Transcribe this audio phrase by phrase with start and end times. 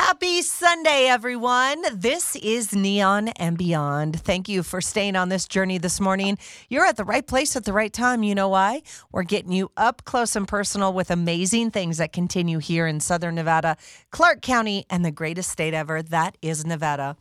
[0.00, 1.82] Happy Sunday, everyone.
[1.92, 4.20] This is Neon and Beyond.
[4.20, 6.38] Thank you for staying on this journey this morning.
[6.68, 8.22] You're at the right place at the right time.
[8.22, 8.82] You know why?
[9.10, 13.34] We're getting you up close and personal with amazing things that continue here in Southern
[13.34, 13.76] Nevada,
[14.12, 16.00] Clark County, and the greatest state ever.
[16.00, 17.16] That is Nevada.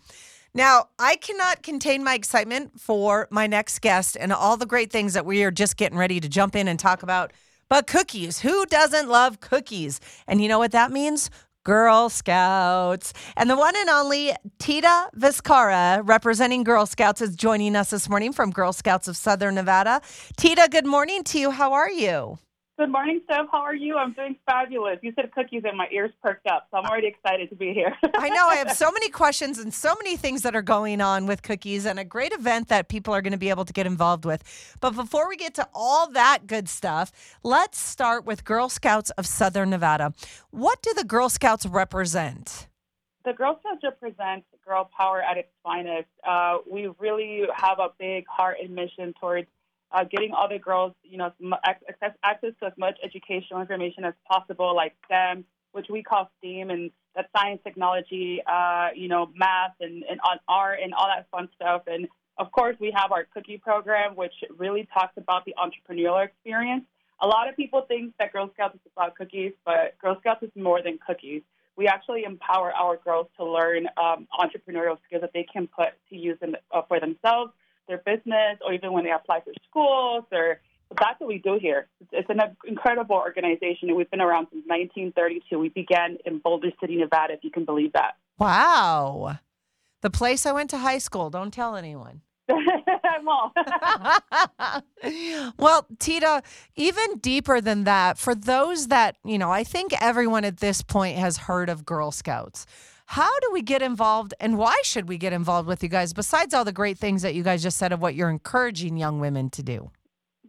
[0.54, 5.14] Now, I cannot contain my excitement for my next guest and all the great things
[5.14, 7.34] that we are just getting ready to jump in and talk about.
[7.70, 10.00] But cookies, who doesn't love cookies?
[10.26, 11.30] And you know what that means?
[11.68, 13.12] Girl Scouts.
[13.36, 18.32] And the one and only Tita Vizcarra, representing Girl Scouts, is joining us this morning
[18.32, 20.00] from Girl Scouts of Southern Nevada.
[20.38, 21.52] Tita, good morning to you.
[21.52, 22.40] How are you?
[22.78, 23.48] Good morning, Steph.
[23.52, 23.98] How are you?
[23.98, 25.00] I'm doing fabulous.
[25.02, 27.92] You said cookies and my ears perked up, so I'm already excited to be here.
[28.16, 28.48] I know.
[28.48, 31.88] I have so many questions and so many things that are going on with cookies
[31.88, 34.44] and a great event that people are going to be able to get involved with.
[34.80, 39.26] But before we get to all that good stuff, let's start with Girl Scouts of
[39.26, 40.14] Southern Nevada.
[40.52, 42.68] What do the Girl Scouts represent?
[43.26, 46.08] The Girl Scouts represent girl power at its finest.
[46.28, 49.48] Uh, we really have a big heart and mission towards
[49.92, 51.32] uh, getting all the girls, you know,
[51.64, 56.70] access, access to as much educational information as possible, like STEM, which we call STEAM,
[56.70, 61.50] and that's science, technology, uh, you know, math, and, and art, and all that fun
[61.56, 61.84] stuff.
[61.88, 66.84] And of course, we have our cookie program, which really talks about the entrepreneurial experience.
[67.22, 70.52] A lot of people think that Girl Scouts is about cookies, but Girl Scouts is
[70.56, 71.42] more than cookies.
[71.76, 76.16] We actually empower our girls to learn um, entrepreneurial skills that they can put to
[76.16, 77.52] use in, uh, for themselves
[77.88, 81.88] their business or even when they apply for schools or that's what we do here.
[82.12, 85.60] It's an incredible organization, and we've been around since 1932.
[85.60, 88.16] We began in Boulder City, Nevada, if you can believe that.
[88.40, 89.38] Wow.
[90.02, 91.30] The place I went to high school.
[91.30, 92.22] Don't tell anyone.
[95.58, 96.44] Well, Tita,
[96.76, 101.18] even deeper than that, for those that, you know, I think everyone at this point
[101.18, 102.66] has heard of Girl Scouts.
[103.10, 106.54] How do we get involved and why should we get involved with you guys besides
[106.54, 109.50] all the great things that you guys just said of what you're encouraging young women
[109.52, 109.92] to do?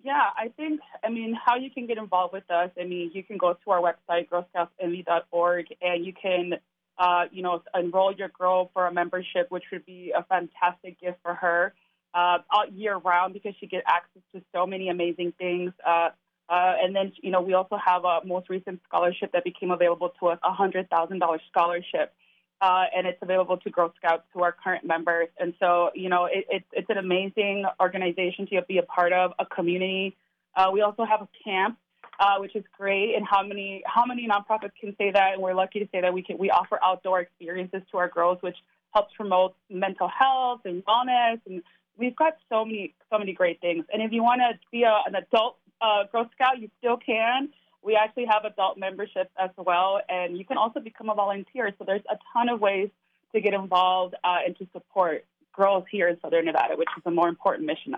[0.03, 3.23] Yeah, I think, I mean, how you can get involved with us, I mean, you
[3.23, 6.55] can go to our website, girlscoutsnv.org, and you can,
[6.99, 11.19] uh, you know, enroll your girl for a membership, which would be a fantastic gift
[11.23, 11.75] for her
[12.13, 15.73] uh, all year round because she gets access to so many amazing things.
[15.87, 16.09] Uh,
[16.49, 20.13] uh, and then, you know, we also have a most recent scholarship that became available
[20.19, 22.13] to us, a $100,000 scholarship
[22.61, 25.29] uh, and it's available to Girl Scouts who are current members.
[25.39, 29.33] And so, you know, it, it, it's an amazing organization to be a part of,
[29.39, 30.17] a community.
[30.57, 31.79] Uh, we also have a camp,
[32.19, 33.15] uh, which is great.
[33.15, 35.35] And how many how many nonprofits can say that?
[35.35, 38.39] And we're lucky to say that we can we offer outdoor experiences to our girls,
[38.41, 38.57] which
[38.93, 41.41] helps promote mental health and wellness.
[41.47, 41.63] And
[41.97, 43.85] we've got so many so many great things.
[43.93, 47.51] And if you want to be a, an adult uh, Girl Scout, you still can.
[47.83, 51.73] We actually have adult memberships as well, and you can also become a volunteer.
[51.79, 52.91] So there's a ton of ways
[53.35, 55.25] to get involved uh, and to support
[55.55, 57.95] girls here in Southern Nevada, which is a more important mission.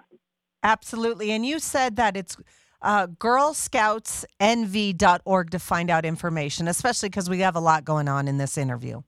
[0.63, 1.31] Absolutely.
[1.31, 2.37] And you said that it's
[2.83, 8.39] uh, girlscoutsnv.org to find out information, especially because we have a lot going on in
[8.39, 9.03] this interview.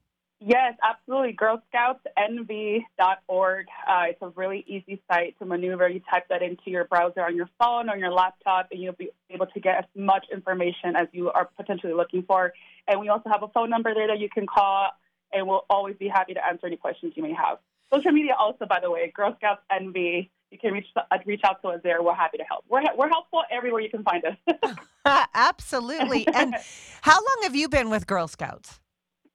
[0.45, 1.35] Yes, absolutely.
[1.35, 3.67] GirlScoutsNV.org.
[3.89, 5.89] Uh, it's a really easy site to maneuver.
[5.89, 9.11] You type that into your browser on your phone or your laptop, and you'll be
[9.31, 12.53] able to get as much information as you are potentially looking for.
[12.89, 14.89] And we also have a phone number there that you can call,
[15.33, 17.59] and we'll always be happy to answer any questions you may have.
[17.95, 20.29] Social media, also, by the way, Girl Scouts NV.
[20.51, 22.03] You can reach uh, reach out to us there.
[22.03, 22.65] We're happy to help.
[22.69, 24.37] We're we're helpful everywhere you can find us.
[25.35, 26.27] Absolutely.
[26.27, 26.57] And
[27.01, 28.81] how long have you been with Girl Scouts?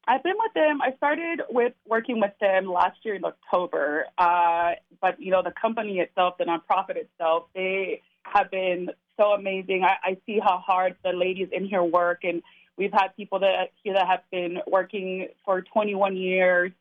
[0.08, 0.82] I've been with them.
[0.82, 4.06] I started with working with them last year in October.
[4.18, 9.84] Uh, but you know, the company itself, the nonprofit itself, they have been so amazing.
[9.84, 12.42] I, I see how hard the ladies in here work, and
[12.78, 16.72] we've had people that here that have been working for 21 years,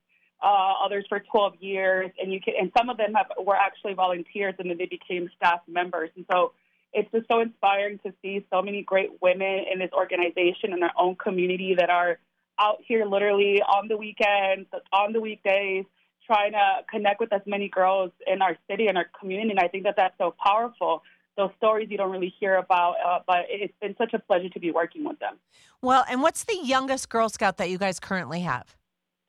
[0.41, 3.95] uh, others for 12 years, and you can, and some of them have were actually
[3.95, 6.53] volunteers, and then they became staff members, and so.
[6.93, 10.93] It's just so inspiring to see so many great women in this organization in our
[10.99, 12.19] own community that are
[12.59, 15.85] out here literally on the weekends, on the weekdays,
[16.27, 19.51] trying to connect with as many girls in our city and our community.
[19.51, 21.03] And I think that that's so powerful.
[21.37, 24.61] Those stories you don't really hear about, uh, but it's been such a pleasure to
[24.61, 25.37] be working with them.
[25.83, 28.75] Well, and what's the youngest Girl Scout that you guys currently have?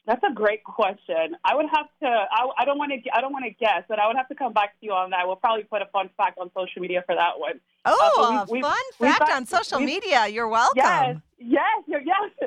[0.06, 1.36] That's a great question.
[1.44, 2.08] I would have to.
[2.08, 3.12] I, I don't want to.
[3.14, 5.10] I don't want to guess, but I would have to come back to you on
[5.10, 5.28] that.
[5.28, 7.60] We'll probably put a fun fact on social media for that one.
[7.84, 10.26] Oh, uh, we, fun we, fact on social media.
[10.28, 10.78] You're welcome.
[10.78, 12.47] Yes, yes, yes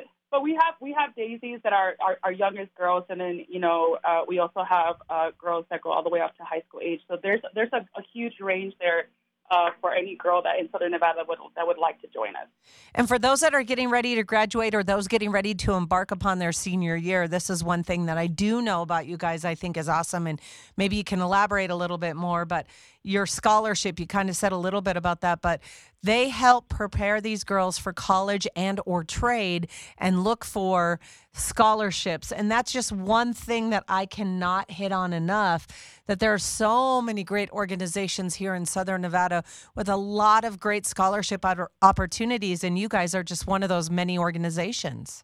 [0.51, 4.21] we have we have daisies that are our, youngest girls, and then you know uh,
[4.27, 6.99] we also have uh, girls that go all the way up to high school age.
[7.07, 9.05] So there's there's a, a huge range there
[9.49, 12.47] uh, for any girl that in Southern Nevada would that would like to join us.
[12.95, 16.11] And for those that are getting ready to graduate or those getting ready to embark
[16.11, 19.45] upon their senior year, this is one thing that I do know about you guys.
[19.45, 20.39] I think is awesome, and
[20.75, 22.45] maybe you can elaborate a little bit more.
[22.45, 22.65] But
[23.03, 25.61] your scholarship, you kind of said a little bit about that, but
[26.03, 29.67] they help prepare these girls for college and or trade
[29.97, 30.99] and look for
[31.33, 32.31] scholarships.
[32.31, 35.67] And that's just one thing that i cannot hit on enough
[36.07, 39.43] that there are so many great organizations here in southern nevada
[39.75, 41.45] with a lot of great scholarship
[41.81, 45.23] opportunities and you guys are just one of those many organizations.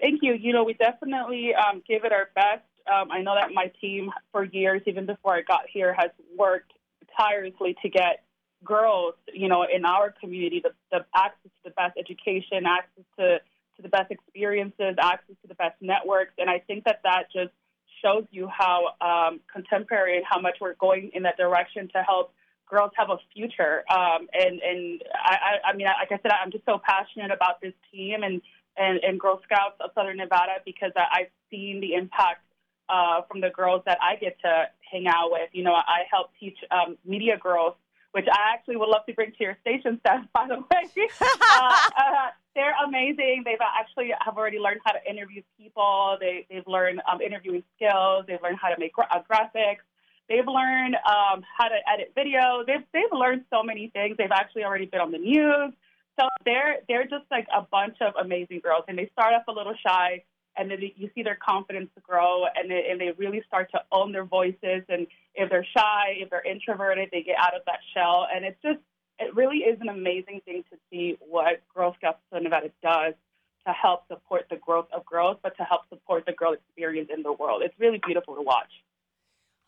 [0.00, 0.34] Thank you.
[0.34, 2.64] You know we definitely um, give it our best.
[2.92, 6.72] Um, i know that my team for years even before i got here has worked
[7.16, 8.24] tirelessly to get
[8.64, 13.38] girls, you know, in our community the, the access to the best education, access to,
[13.76, 16.32] to the best experiences, access to the best networks.
[16.38, 17.52] And I think that that just
[18.02, 22.32] shows you how um, contemporary and how much we're going in that direction to help
[22.68, 23.84] girls have a future.
[23.90, 27.74] Um, and and I, I mean, like I said, I'm just so passionate about this
[27.92, 28.40] team and,
[28.76, 32.40] and, and Girl Scouts of Southern Nevada because I've seen the impact
[32.92, 35.48] uh, from the girls that I get to hang out with.
[35.52, 37.74] You know, I help teach um, media girls
[38.12, 41.08] which I actually would love to bring to your station staff, by the way.
[41.20, 43.42] uh, uh, they're amazing.
[43.44, 46.18] They've actually have already learned how to interview people.
[46.20, 48.24] They, they've learned um, interviewing skills.
[48.28, 49.84] They've learned how to make gra- uh, graphics.
[50.28, 52.62] They've learned um, how to edit video.
[52.66, 54.16] They've, they've learned so many things.
[54.18, 55.72] They've actually already been on the news.
[56.20, 58.84] So they're, they're just like a bunch of amazing girls.
[58.86, 60.22] And they start off a little shy
[60.56, 64.12] and then you see their confidence grow and they, and they really start to own
[64.12, 64.82] their voices.
[64.88, 68.26] And if they're shy if they're introverted they get out of that shell.
[68.34, 68.78] And it's just
[69.18, 73.14] it really is an amazing thing to see what girl scouts of nevada does
[73.66, 77.22] to help support the growth of girls but to help support the girl experience in
[77.22, 77.62] the world.
[77.62, 78.70] It's really beautiful to watch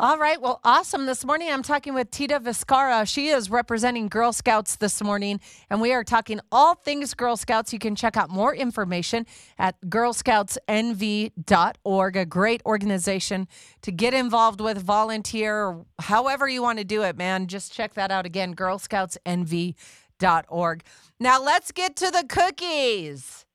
[0.00, 0.42] all right.
[0.42, 1.06] Well, awesome.
[1.06, 3.06] This morning I'm talking with Tita Viscara.
[3.06, 5.38] She is representing Girl Scouts this morning,
[5.70, 7.72] and we are talking all things Girl Scouts.
[7.72, 9.24] You can check out more information
[9.56, 13.46] at girlscoutsnv.org, a great organization
[13.82, 17.46] to get involved with, volunteer, however you want to do it, man.
[17.46, 20.82] Just check that out again, girlscoutsnv.org.
[21.20, 23.46] Now let's get to the cookies.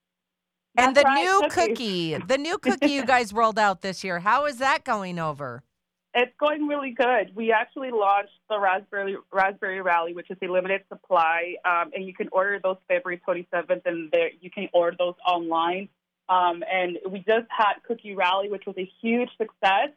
[0.74, 1.68] That's and the right, new cookies.
[1.68, 4.20] cookie, the new cookie you guys rolled out this year.
[4.20, 5.64] How is that going over?
[6.22, 7.34] It's going really good.
[7.34, 12.14] We actually launched the Raspberry Raspberry Rally, which is a limited supply, um, and you
[12.14, 15.88] can order those February 27th, and there, you can order those online.
[16.28, 19.92] Um, and we just had Cookie Rally, which was a huge success.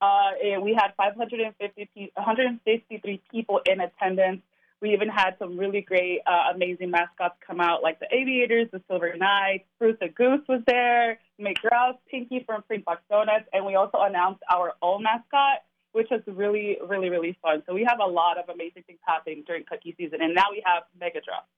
[0.00, 4.42] Uh, and we had 550, 153 people in attendance.
[4.80, 8.82] We even had some really great, uh, amazing mascots come out, like the Aviators, the
[8.88, 13.76] Silver Knights, Spruce the Goose was there, McGrouse, Pinky from Pink Box Donuts, and we
[13.76, 17.62] also announced our own mascot, which was really, really, really fun.
[17.66, 20.62] So we have a lot of amazing things happening during cookie season, and now we
[20.64, 21.48] have Mega Drop.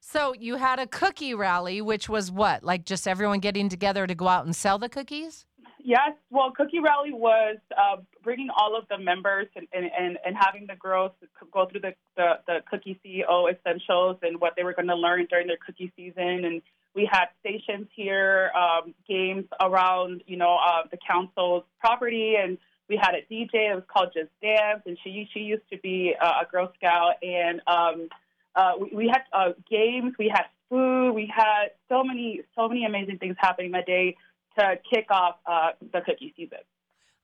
[0.00, 4.14] So you had a cookie rally, which was what, like just everyone getting together to
[4.14, 5.46] go out and sell the cookies?
[5.86, 6.14] Yes.
[6.30, 10.74] Well, Cookie Rally was uh, bringing all of the members and, and, and having the
[10.74, 11.12] girls
[11.52, 15.26] go through the, the, the Cookie CEO essentials and what they were going to learn
[15.30, 16.44] during their cookie season.
[16.44, 16.60] And
[16.96, 22.34] we had stations here, um, games around, you know, uh, the council's property.
[22.36, 22.58] And
[22.88, 23.70] we had a DJ.
[23.70, 24.82] It was called Just Dance.
[24.86, 27.14] And she, she used to be uh, a Girl Scout.
[27.22, 28.08] And um,
[28.54, 30.14] uh, we, we had uh, games.
[30.18, 31.12] We had food.
[31.12, 34.16] We had so many, so many amazing things happening that day
[34.58, 36.58] to kick off uh, the cookie season.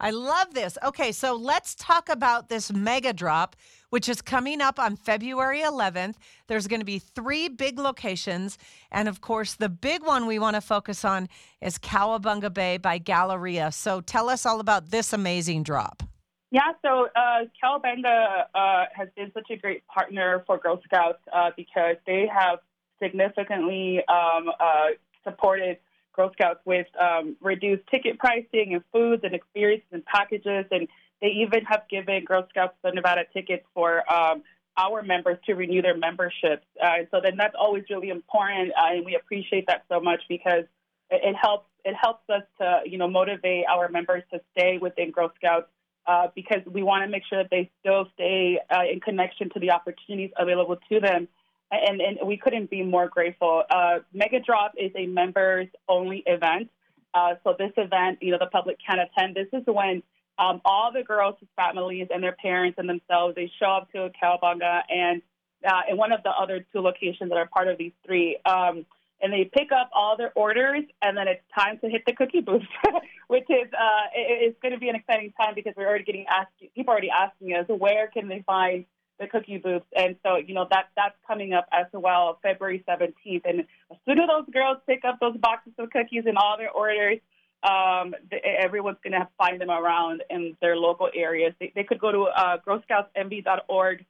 [0.02, 0.76] I love this.
[0.83, 3.54] Okay, so let's talk about this mega drop,
[3.92, 6.14] which is coming up on February 11th.
[6.46, 8.56] There's going to be three big locations.
[8.90, 11.28] And of course, the big one we want to focus on
[11.61, 13.70] is Cowabunga Bay by Galleria.
[13.70, 16.02] So tell us all about this amazing drop.
[16.50, 21.50] Yeah, so uh, Cowabunga uh, has been such a great partner for Girl Scouts uh,
[21.54, 22.61] because they have
[22.99, 24.87] significantly um, uh,
[25.22, 25.76] supported
[26.12, 30.66] Girl Scouts with um, reduced ticket pricing and foods and experiences and packages.
[30.71, 30.88] And
[31.21, 34.42] they even have given Girl Scouts of Nevada tickets for um,
[34.76, 36.66] our members to renew their memberships.
[36.83, 40.64] Uh, so then that's always really important, uh, and we appreciate that so much because
[41.11, 45.11] it, it, helps it helps us to you know motivate our members to stay within
[45.11, 45.69] Girl Scouts.
[46.04, 49.61] Uh, because we want to make sure that they still stay uh, in connection to
[49.61, 51.28] the opportunities available to them
[51.73, 53.64] and, and we couldn't be more grateful.
[53.71, 56.71] Uh, Mega Drop is a members only event.
[57.14, 59.35] Uh, so this event, you know, the public can attend.
[59.35, 60.02] This is when
[60.38, 64.83] um, all the girls' families and their parents and themselves they show up to Cowabunga
[64.88, 65.23] and
[65.67, 68.38] uh, in one of the other two locations that are part of these three.
[68.45, 68.87] Um,
[69.21, 72.41] and they pick up all their orders, and then it's time to hit the cookie
[72.41, 72.62] booth,
[73.29, 76.26] which is uh, it, it's going to be an exciting time because we're already getting
[76.29, 76.50] asked.
[76.75, 78.85] People are already asking us where can they find
[79.23, 79.87] the cookie booths.
[79.97, 83.43] And so, you know, that that's coming up as well, February 17th.
[83.45, 83.61] And
[83.91, 87.19] as soon as those girls pick up those boxes of cookies and all their orders,
[87.62, 91.55] um, the, everyone's going to find them around in their local areas.
[91.61, 94.05] They, they could go to uh, girlscoutsnv.org,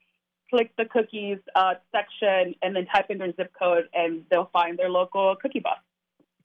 [0.50, 4.78] click the cookies uh, section, and then type in their zip code, and they'll find
[4.78, 5.80] their local cookie box.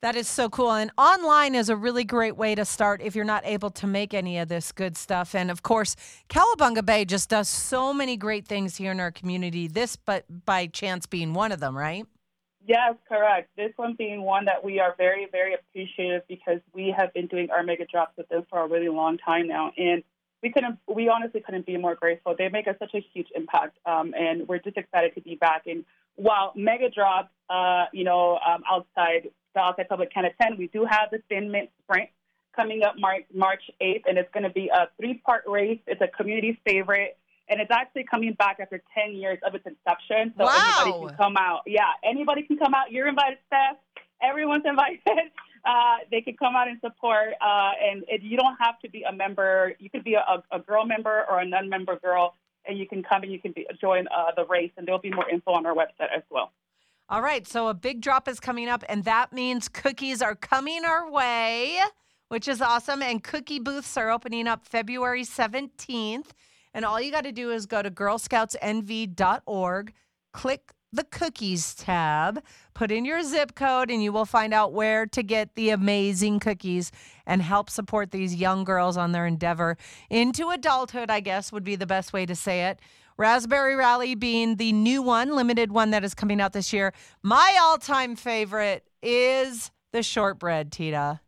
[0.01, 0.72] That is so cool.
[0.72, 4.13] And online is a really great way to start if you're not able to make
[4.13, 5.34] any of this good stuff.
[5.34, 5.96] And of course,
[6.30, 9.68] Cowabunga Bay just does so many great things here in our community.
[9.68, 12.06] This, but by chance, being one of them, right?
[12.68, 13.50] Yes, correct.
[13.56, 17.50] This one being one that we are very, very appreciative because we have been doing
[17.50, 19.72] our mega drops with them for a really long time now.
[19.77, 20.04] And
[20.44, 22.36] we couldn't, we honestly couldn't be more grateful.
[22.38, 23.77] They make us such a huge impact.
[23.86, 25.63] Um, and we're just excited to be back.
[25.66, 25.86] And
[26.16, 30.86] while mega drops, uh, you know, um, outside the outside public can attend, we do
[30.86, 32.10] have the Thin Mint Sprint
[32.56, 34.04] coming up March, March 8th.
[34.08, 35.80] And it's going to be a three part race.
[35.88, 37.18] It's a community favorite
[37.50, 40.34] and it's actually coming back after 10 years of its inception.
[40.38, 40.84] So wow.
[40.86, 41.62] anybody can come out.
[41.66, 42.92] Yeah, anybody can come out.
[42.92, 43.78] You're invited, Steph.
[44.22, 45.32] Everyone's invited.
[45.66, 49.04] Uh, they can come out and support, uh, and it, you don't have to be
[49.04, 49.74] a member.
[49.80, 52.36] You could be a, a girl member or a non-member girl,
[52.66, 54.72] and you can come and you can be, join uh, the race.
[54.78, 56.52] And there'll be more info on our website as well.
[57.10, 60.84] All right, so a big drop is coming up, and that means cookies are coming
[60.84, 61.80] our way,
[62.28, 63.02] which is awesome.
[63.02, 66.26] And cookie booths are opening up February 17th.
[66.74, 69.94] And all you got to do is go to girlscoutsnv.org,
[70.34, 75.06] click the cookies tab, put in your zip code, and you will find out where
[75.06, 76.92] to get the amazing cookies
[77.26, 79.78] and help support these young girls on their endeavor
[80.10, 82.82] into adulthood, I guess would be the best way to say it.
[83.18, 86.94] Raspberry Rally being the new one, limited one that is coming out this year.
[87.24, 91.20] My all time favorite is the shortbread, Tita.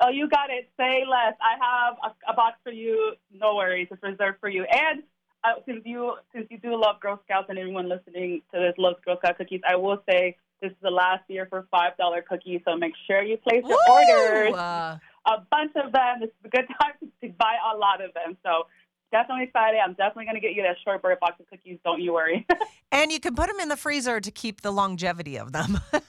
[0.00, 0.70] Oh, you got it.
[0.78, 1.34] Say less.
[1.40, 3.14] I have a, a box for you.
[3.32, 3.88] No worries.
[3.90, 4.64] It's reserved for you.
[4.70, 5.02] And
[5.42, 8.96] uh, since you since you do love Girl Scouts and everyone listening to this loves
[9.04, 12.60] Girl Scout cookies, I will say this is the last year for five dollar cookies.
[12.64, 13.94] So make sure you place your Woo!
[13.94, 14.54] orders.
[14.54, 16.20] Uh, a bunch of them.
[16.20, 18.36] This is a good time to buy a lot of them.
[18.44, 18.66] So
[19.14, 19.78] definitely excited.
[19.78, 21.78] I'm definitely going to get you that shortbread box of cookies.
[21.84, 22.44] Don't you worry.
[22.92, 25.80] and you can put them in the freezer to keep the longevity of them.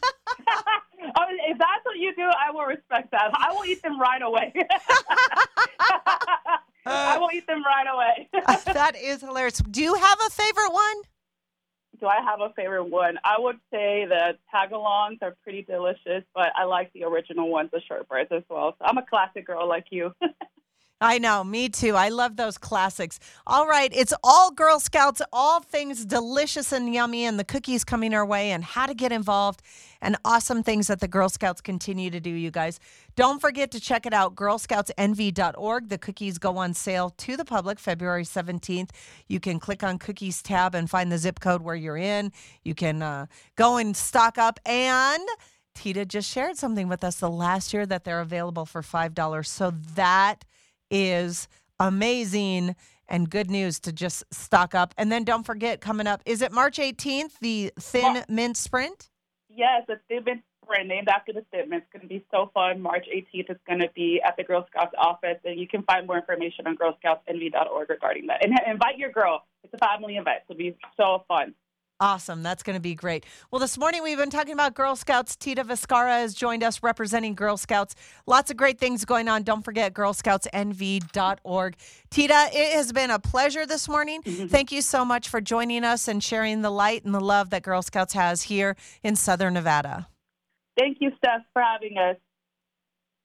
[1.17, 3.31] Oh, if that's what you do, I will respect that.
[3.35, 4.51] I will eat them right away.
[6.85, 8.27] I will eat them right away.
[8.65, 9.59] that is hilarious.
[9.59, 10.95] Do you have a favorite one?
[12.01, 13.17] Do I have a favorite one?
[13.24, 17.81] I would say the tagalongs are pretty delicious, but I like the original ones, the
[17.89, 18.75] shortbreads as well.
[18.77, 20.12] So I'm a classic girl like you.
[21.01, 21.95] I know, me too.
[21.95, 23.19] I love those classics.
[23.45, 28.13] All right, it's all Girl Scouts, all things delicious and yummy, and the cookies coming
[28.13, 29.61] our way, and how to get involved,
[30.01, 32.79] and awesome things that the Girl Scouts continue to do, you guys.
[33.17, 35.89] Don't forget to check it out, girlscoutsnv.org.
[35.89, 38.91] The cookies go on sale to the public February 17th.
[39.27, 42.31] You can click on Cookies tab and find the zip code where you're in.
[42.63, 43.25] You can uh,
[43.57, 45.23] go and stock up and.
[45.75, 49.45] Tita just shared something with us the last year that they're available for $5.
[49.45, 50.45] So that
[50.89, 51.48] is
[51.80, 52.75] amazing
[53.08, 54.94] and good news to just stock up.
[54.98, 59.10] And then don't forget, coming up, is it March 18th, the Thin Mint Sprint?
[59.50, 61.84] Yes, the Thin Mint Sprint, named after the Thin Mint.
[61.84, 62.82] It's going to be so fun.
[62.82, 66.08] March 18th is going to be at the Girl Scouts office, and you can find
[66.08, 68.44] more information on girlscoutsnv.org regarding that.
[68.44, 69.44] And invite your girl.
[69.63, 70.39] It's a family event.
[70.50, 71.54] It'll be so fun.
[72.05, 72.43] Awesome.
[72.43, 73.25] That's going to be great.
[73.50, 75.35] Well, this morning we've been talking about Girl Scouts.
[75.35, 77.95] Tita Viscara has joined us representing Girl Scouts.
[78.27, 79.41] Lots of great things going on.
[79.41, 81.75] Don't forget girlscoutsnv.org.
[82.12, 84.21] Tita, it has been a pleasure this morning.
[84.21, 84.45] Mm-hmm.
[84.50, 87.63] Thank you so much for joining us and sharing the light and the love that
[87.63, 90.07] Girl Scouts has here in Southern Nevada.
[90.77, 92.17] Thank you, Steph, for having us.